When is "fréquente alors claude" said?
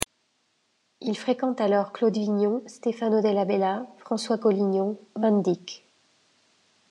1.15-2.15